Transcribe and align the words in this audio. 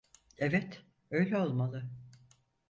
Evet, 0.37 0.81
öyle 1.11 1.37
olmalı. 1.37 1.89